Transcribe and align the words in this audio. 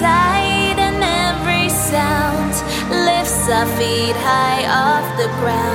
sight 0.00 0.78
and 0.78 1.02
every 1.28 1.68
sound 1.68 2.54
lifts 3.04 3.50
our 3.50 3.66
feet 3.76 4.16
high 4.28 4.64
off 4.84 5.06
the 5.18 5.28
ground. 5.40 5.69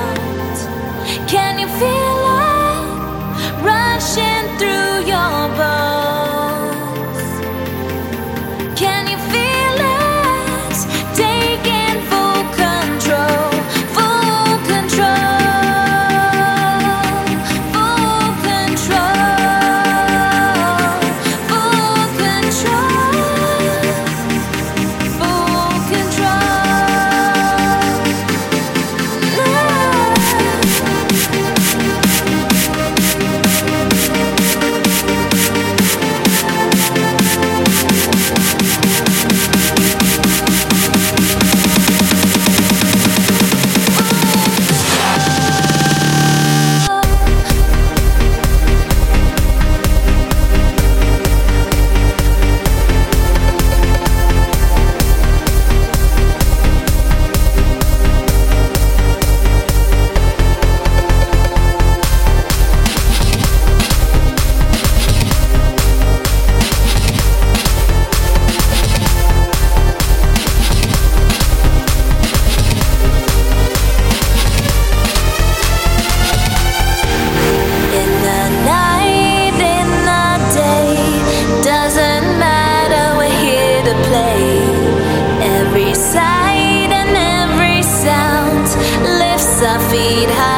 Every 89.96 90.55